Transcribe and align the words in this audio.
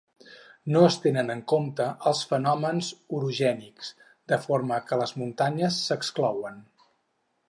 No 0.75 0.79
es 0.85 0.95
tenen 1.01 1.27
en 1.33 1.41
compte 1.51 1.85
els 2.11 2.21
fenòmens 2.31 2.89
orogènics, 3.17 3.91
de 4.33 4.39
forma 4.49 4.79
que 4.89 4.99
les 5.03 5.13
muntanyes 5.23 5.79
s'exclouen. 5.91 6.57